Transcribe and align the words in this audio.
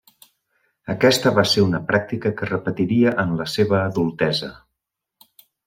Aquesta 0.93 1.31
va 1.39 1.43
ser 1.49 1.65
una 1.65 1.81
pràctica 1.91 2.33
que 2.41 2.49
repetiria 2.51 3.13
en 3.25 3.37
la 3.43 3.49
seva 3.55 3.79
adultesa. 3.85 4.53